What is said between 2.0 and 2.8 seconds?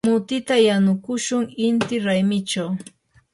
raymichaw.